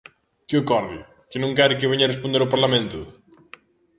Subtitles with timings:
[0.47, 0.99] ¿Que ocorre?,
[1.29, 2.99] ¿que non quere que veña responder ao Parlamento?